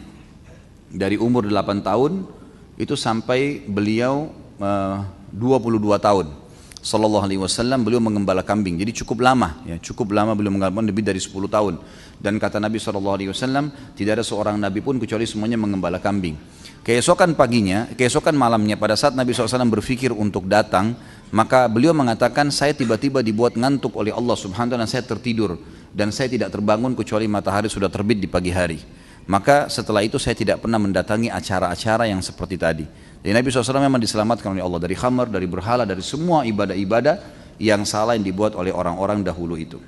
Dari 0.95 1.19
umur 1.19 1.47
8 1.50 1.83
tahun 1.83 2.23
itu 2.79 2.95
sampai 2.95 3.67
beliau 3.67 4.31
uh, 4.62 5.03
22 5.35 5.83
tahun 5.99 6.26
Sallallahu 6.85 7.25
Alaihi 7.25 7.41
Wasallam 7.41 7.81
beliau 7.81 7.97
mengembala 7.97 8.45
kambing. 8.45 8.76
Jadi 8.76 8.93
cukup 9.00 9.25
lama 9.25 9.64
ya 9.64 9.81
cukup 9.81 10.12
lama 10.12 10.37
beliau 10.37 10.53
mengembala 10.53 10.85
lebih 10.85 11.00
dari 11.00 11.17
10 11.17 11.33
tahun. 11.49 11.81
Dan 12.21 12.37
kata 12.37 12.61
Nabi 12.61 12.76
Sallallahu 12.76 13.17
Alaihi 13.17 13.31
Wasallam 13.33 13.73
tidak 13.97 14.21
ada 14.21 14.25
seorang 14.25 14.61
Nabi 14.61 14.85
pun 14.85 15.00
kecuali 15.00 15.25
semuanya 15.25 15.57
mengembala 15.57 15.97
kambing. 15.97 16.37
Keesokan 16.85 17.33
paginya 17.33 17.88
keesokan 17.97 18.37
malamnya 18.37 18.76
pada 18.76 18.93
saat 18.93 19.17
Nabi 19.17 19.33
SAW 19.33 19.64
berpikir 19.73 20.12
untuk 20.12 20.45
datang 20.45 20.93
maka 21.33 21.64
beliau 21.64 21.97
mengatakan 21.97 22.53
saya 22.53 22.76
tiba-tiba 22.76 23.25
dibuat 23.25 23.57
ngantuk 23.57 23.97
oleh 23.97 24.12
Allah 24.12 24.37
Subhanahu 24.37 24.69
wa 24.69 24.73
taala 24.76 24.85
dan 24.85 24.91
saya 24.93 25.03
tertidur 25.09 25.57
dan 25.97 26.12
saya 26.12 26.29
tidak 26.29 26.53
terbangun 26.53 26.93
kecuali 26.93 27.25
matahari 27.25 27.73
sudah 27.73 27.88
terbit 27.88 28.21
di 28.21 28.29
pagi 28.29 28.53
hari. 28.53 28.85
Maka 29.25 29.73
setelah 29.73 30.05
itu 30.05 30.21
saya 30.21 30.37
tidak 30.37 30.61
pernah 30.61 30.76
mendatangi 30.76 31.33
acara-acara 31.33 32.05
yang 32.05 32.21
seperti 32.21 32.61
tadi. 32.61 32.85
Jadi 33.25 33.33
Nabi 33.33 33.49
SAW 33.49 33.81
memang 33.81 34.04
diselamatkan 34.04 34.52
oleh 34.52 34.61
Allah 34.61 34.81
dari 34.85 34.93
khamar, 34.93 35.33
dari 35.33 35.49
berhala, 35.49 35.88
dari 35.88 36.04
semua 36.04 36.45
ibadah-ibadah 36.45 37.16
yang 37.57 37.88
salah 37.88 38.12
yang 38.12 38.23
dibuat 38.28 38.52
oleh 38.52 38.69
orang-orang 38.69 39.25
dahulu 39.25 39.57
itu. 39.57 39.81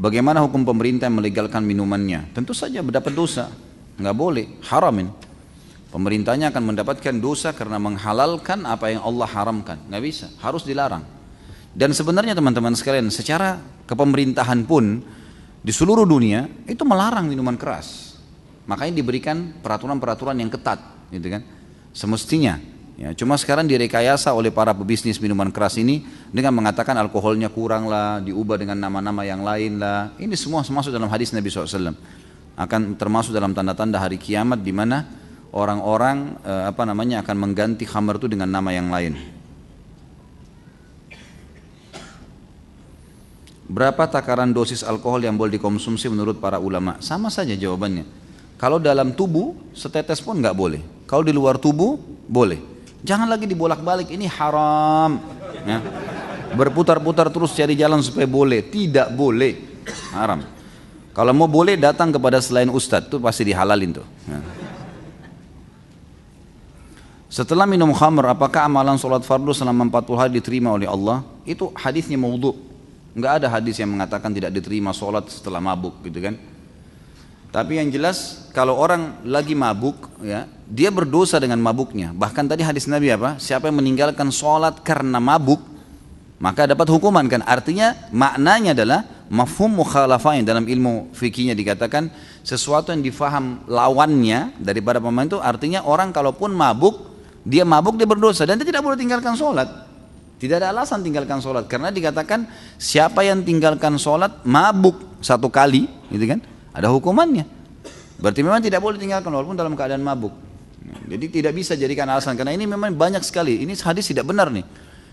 Bagaimana 0.00 0.40
hukum 0.40 0.64
pemerintah 0.64 1.12
yang 1.12 1.20
melegalkan 1.20 1.60
minumannya? 1.60 2.32
Tentu 2.32 2.56
saja 2.56 2.80
mendapat 2.80 3.12
dosa. 3.12 3.52
Nggak 4.00 4.16
boleh, 4.16 4.46
haramin. 4.64 5.12
Pemerintahnya 5.92 6.48
akan 6.48 6.72
mendapatkan 6.72 7.14
dosa 7.20 7.52
karena 7.52 7.76
menghalalkan 7.76 8.64
apa 8.64 8.96
yang 8.96 9.04
Allah 9.04 9.28
haramkan. 9.28 9.84
Nggak 9.92 10.02
bisa, 10.08 10.26
harus 10.40 10.64
dilarang. 10.64 11.04
Dan 11.76 11.92
sebenarnya 11.92 12.32
teman-teman 12.32 12.72
sekalian, 12.72 13.12
secara 13.12 13.60
kepemerintahan 13.84 14.64
pun 14.64 15.04
di 15.60 15.72
seluruh 15.74 16.08
dunia 16.08 16.48
itu 16.64 16.80
melarang 16.86 17.28
minuman 17.28 17.58
keras 17.60 18.08
Makanya 18.68 19.00
diberikan 19.00 19.36
peraturan-peraturan 19.64 20.36
yang 20.36 20.52
ketat, 20.52 20.76
gitu 21.08 21.32
kan? 21.32 21.42
Semestinya. 21.98 22.62
Ya, 22.94 23.10
cuma 23.14 23.34
sekarang 23.34 23.66
direkayasa 23.66 24.30
oleh 24.30 24.54
para 24.54 24.70
pebisnis 24.70 25.18
minuman 25.18 25.50
keras 25.50 25.74
ini 25.82 26.06
dengan 26.30 26.54
mengatakan 26.54 26.94
alkoholnya 26.94 27.50
kurang 27.50 27.90
lah, 27.90 28.22
diubah 28.22 28.54
dengan 28.54 28.78
nama-nama 28.78 29.26
yang 29.26 29.42
lain 29.42 29.82
lah. 29.82 30.14
Ini 30.14 30.34
semua 30.38 30.62
masuk 30.62 30.94
dalam 30.94 31.10
hadis 31.10 31.34
Nabi 31.34 31.50
SAW. 31.50 31.94
Akan 32.54 32.94
termasuk 32.94 33.34
dalam 33.34 33.50
tanda-tanda 33.50 33.98
hari 33.98 34.14
kiamat 34.14 34.62
di 34.62 34.70
mana 34.70 35.06
orang-orang 35.50 36.38
eh, 36.42 36.64
apa 36.70 36.86
namanya 36.86 37.22
akan 37.26 37.36
mengganti 37.38 37.82
khamar 37.82 38.18
itu 38.22 38.30
dengan 38.30 38.50
nama 38.50 38.70
yang 38.70 38.90
lain. 38.94 39.18
Berapa 43.66 44.06
takaran 44.06 44.54
dosis 44.54 44.86
alkohol 44.86 45.26
yang 45.26 45.34
boleh 45.34 45.58
dikonsumsi 45.58 46.06
menurut 46.10 46.38
para 46.38 46.62
ulama? 46.62 46.98
Sama 47.02 47.26
saja 47.26 47.58
jawabannya. 47.58 48.27
Kalau 48.58 48.82
dalam 48.82 49.14
tubuh 49.14 49.54
setetes 49.70 50.18
pun 50.18 50.34
nggak 50.34 50.56
boleh. 50.58 50.82
Kalau 51.06 51.22
di 51.22 51.30
luar 51.30 51.62
tubuh 51.62 51.94
boleh. 52.26 52.58
Jangan 53.06 53.30
lagi 53.30 53.46
dibolak-balik 53.46 54.10
ini 54.10 54.26
haram. 54.26 55.22
Ya. 55.62 55.78
Berputar-putar 56.58 57.30
terus 57.30 57.54
cari 57.54 57.78
jalan 57.78 58.02
supaya 58.02 58.26
boleh. 58.26 58.66
Tidak 58.66 59.14
boleh. 59.14 59.86
Haram. 60.10 60.42
Kalau 61.14 61.32
mau 61.34 61.46
boleh 61.46 61.78
datang 61.78 62.10
kepada 62.10 62.42
selain 62.42 62.66
ustadz 62.66 63.06
itu 63.06 63.22
pasti 63.22 63.46
dihalalin 63.46 64.02
tuh. 64.02 64.06
Ya. 64.26 64.42
Setelah 67.30 67.68
minum 67.68 67.94
khamr, 67.94 68.34
apakah 68.34 68.66
amalan 68.66 68.98
sholat 68.98 69.22
fardu 69.22 69.54
selama 69.54 69.86
40 69.86 70.18
hari 70.18 70.32
diterima 70.34 70.74
oleh 70.74 70.90
Allah? 70.90 71.22
Itu 71.46 71.70
hadisnya 71.78 72.18
maudhu. 72.18 72.56
Enggak 73.14 73.42
ada 73.42 73.46
hadis 73.52 73.78
yang 73.78 73.92
mengatakan 73.92 74.34
tidak 74.34 74.50
diterima 74.50 74.90
sholat 74.90 75.30
setelah 75.30 75.62
mabuk 75.62 76.00
gitu 76.02 76.18
kan. 76.24 76.34
Tapi 77.48 77.80
yang 77.80 77.88
jelas 77.88 78.48
kalau 78.52 78.76
orang 78.76 79.24
lagi 79.24 79.56
mabuk 79.56 79.96
ya, 80.20 80.44
dia 80.68 80.92
berdosa 80.92 81.40
dengan 81.40 81.56
mabuknya. 81.64 82.12
Bahkan 82.12 82.44
tadi 82.44 82.60
hadis 82.60 82.84
Nabi 82.84 83.08
apa? 83.08 83.40
Siapa 83.40 83.72
yang 83.72 83.80
meninggalkan 83.80 84.28
sholat 84.28 84.84
karena 84.84 85.16
mabuk, 85.16 85.64
maka 86.36 86.68
dapat 86.68 86.84
hukuman 86.92 87.24
kan. 87.24 87.40
Artinya 87.48 87.96
maknanya 88.12 88.76
adalah 88.76 89.00
mafhum 89.32 89.80
mukhalafah 89.80 90.36
yang 90.36 90.44
dalam 90.44 90.68
ilmu 90.68 91.08
fikihnya 91.16 91.56
dikatakan 91.56 92.12
sesuatu 92.44 92.92
yang 92.92 93.00
difaham 93.00 93.64
lawannya 93.64 94.56
daripada 94.60 95.00
pemain 95.00 95.24
itu 95.24 95.40
artinya 95.40 95.84
orang 95.88 96.12
kalaupun 96.12 96.52
mabuk, 96.52 97.00
dia 97.48 97.64
mabuk 97.64 97.96
dia 97.96 98.04
berdosa 98.04 98.44
dan 98.44 98.60
dia 98.60 98.68
tidak 98.68 98.84
boleh 98.84 99.00
tinggalkan 99.00 99.32
sholat. 99.32 99.88
Tidak 100.38 100.54
ada 100.54 100.70
alasan 100.70 101.00
tinggalkan 101.00 101.40
sholat 101.40 101.64
karena 101.64 101.88
dikatakan 101.88 102.44
siapa 102.76 103.24
yang 103.24 103.40
tinggalkan 103.40 103.96
sholat 103.96 104.44
mabuk 104.44 105.00
satu 105.24 105.48
kali, 105.48 105.88
gitu 106.12 106.28
kan? 106.28 106.57
Ada 106.72 106.92
hukumannya. 106.92 107.44
Berarti 108.18 108.40
memang 108.42 108.60
tidak 108.60 108.82
boleh 108.82 108.98
tinggalkan 108.98 109.30
walaupun 109.30 109.54
dalam 109.54 109.78
keadaan 109.78 110.02
mabuk. 110.02 110.34
Jadi 111.08 111.26
tidak 111.40 111.52
bisa 111.54 111.78
jadikan 111.78 112.08
alasan 112.08 112.34
karena 112.34 112.52
ini 112.52 112.66
memang 112.66 112.92
banyak 112.92 113.22
sekali. 113.22 113.62
Ini 113.62 113.72
hadis 113.78 114.10
tidak 114.10 114.26
benar 114.26 114.50
nih. 114.50 114.64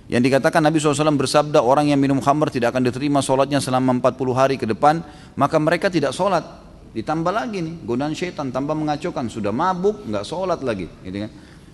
Yang 0.06 0.30
dikatakan 0.30 0.62
Nabi 0.62 0.78
SAW 0.78 1.18
bersabda 1.18 1.66
orang 1.66 1.90
yang 1.90 1.98
minum 1.98 2.22
khamr 2.22 2.54
tidak 2.54 2.78
akan 2.78 2.86
diterima 2.86 3.26
sholatnya 3.26 3.58
selama 3.58 3.98
40 3.98 4.38
hari 4.38 4.56
ke 4.62 4.70
depan 4.70 5.02
maka 5.34 5.58
mereka 5.58 5.90
tidak 5.90 6.14
sholat 6.14 6.46
ditambah 6.94 7.34
lagi 7.34 7.60
nih 7.60 7.76
godaan 7.84 8.14
syaitan 8.14 8.54
tambah 8.54 8.72
mengacaukan 8.72 9.28
sudah 9.28 9.50
mabuk 9.50 10.06
nggak 10.06 10.22
sholat 10.24 10.62
lagi 10.62 10.88
gitu 11.02 11.26
kan 11.26 11.32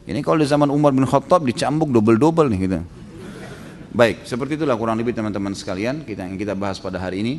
ini 0.10 0.20
kalau 0.26 0.42
di 0.42 0.48
zaman 0.50 0.72
Umar 0.74 0.96
bin 0.96 1.04
Khattab 1.06 1.46
dicambuk 1.46 1.94
double-double 1.94 2.50
nih 2.50 2.60
gitu 2.66 2.80
baik 3.94 4.26
seperti 4.26 4.58
itulah 4.58 4.74
kurang 4.80 4.98
lebih 4.98 5.14
teman-teman 5.14 5.54
sekalian 5.54 6.08
kita 6.08 6.26
yang 6.26 6.40
kita 6.42 6.56
bahas 6.58 6.82
pada 6.82 6.98
hari 6.98 7.22
ini 7.22 7.34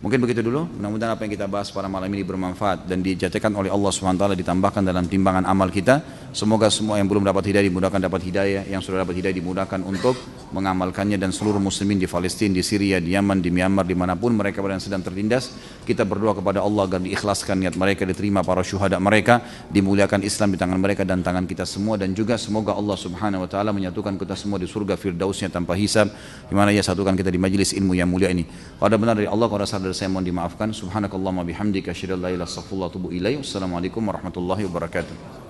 Mungkin 0.00 0.16
begitu 0.16 0.40
dulu. 0.40 0.64
Mudah-mudahan 0.80 1.12
apa 1.12 1.28
yang 1.28 1.32
kita 1.36 1.44
bahas 1.44 1.68
pada 1.68 1.84
malam 1.84 2.08
ini 2.08 2.24
bermanfaat 2.24 2.88
dan 2.88 3.04
dijadikan 3.04 3.52
oleh 3.52 3.68
Allah 3.68 3.92
SWT 3.92 4.32
ditambahkan 4.32 4.80
dalam 4.80 5.04
timbangan 5.04 5.44
amal 5.44 5.68
kita. 5.68 6.00
Semoga 6.32 6.72
semua 6.72 6.96
yang 6.96 7.04
belum 7.04 7.20
dapat 7.20 7.52
hidayah 7.52 7.68
dimudahkan 7.68 8.00
dapat 8.00 8.24
hidayah, 8.24 8.64
yang 8.64 8.80
sudah 8.80 9.04
dapat 9.04 9.20
hidayah 9.20 9.36
dimudahkan 9.36 9.84
untuk 9.84 10.16
mengamalkannya 10.56 11.20
dan 11.20 11.36
seluruh 11.36 11.60
muslimin 11.60 12.00
di 12.00 12.08
Palestina, 12.08 12.56
di 12.56 12.64
Syria, 12.64 12.96
di 12.96 13.12
Yaman, 13.12 13.44
di 13.44 13.52
Myanmar, 13.52 13.84
di 13.84 13.92
mana 13.92 14.16
pun 14.16 14.32
mereka 14.32 14.64
berada 14.64 14.80
sedang 14.80 15.04
tertindas. 15.04 15.52
Kita 15.84 16.08
berdoa 16.08 16.32
kepada 16.32 16.64
Allah 16.64 16.88
agar 16.88 17.04
diikhlaskan 17.04 17.60
niat 17.60 17.76
mereka, 17.76 18.08
diterima 18.08 18.40
para 18.40 18.64
syuhada 18.64 18.96
mereka, 18.96 19.44
dimuliakan 19.68 20.24
Islam 20.24 20.56
di 20.56 20.56
tangan 20.56 20.80
mereka 20.80 21.04
dan 21.04 21.20
tangan 21.20 21.44
kita 21.44 21.68
semua 21.68 22.00
dan 22.00 22.16
juga 22.16 22.40
semoga 22.40 22.72
Allah 22.72 22.96
Subhanahu 22.96 23.44
wa 23.44 23.48
taala 23.50 23.76
menyatukan 23.76 24.16
kita 24.16 24.32
semua 24.32 24.56
di 24.56 24.64
surga 24.64 24.96
firdausnya 24.96 25.52
tanpa 25.52 25.76
hisab 25.76 26.08
di 26.48 26.54
mana 26.56 26.72
ia 26.72 26.80
satukan 26.80 27.12
kita 27.12 27.28
di 27.28 27.36
majlis 27.36 27.76
ilmu 27.76 27.92
yang 27.92 28.08
mulia 28.08 28.32
ini. 28.32 28.48
Kalau 28.80 28.96
benar 28.96 29.18
dari 29.18 29.28
Allah, 29.28 29.44
kalau 29.44 29.66
sadar 29.90 30.06
saya 30.06 30.08
mohon 30.14 30.22
dimaafkan. 30.22 30.70
Subhanakallahumma 30.70 31.42
bihamdika 31.42 31.90
asyhadu 31.90 32.14
an 32.14 32.20
la 32.22 32.28
ilaha 32.30 32.34
illa 32.38 32.46
anta 32.46 32.54
astaghfiruka 32.54 32.86
wa 32.86 32.90
atubu 32.90 33.08
ilaik. 33.10 33.42
Wassalamualaikum 33.42 34.02
warahmatullahi 34.06 34.62
wabarakatuh. 34.70 35.49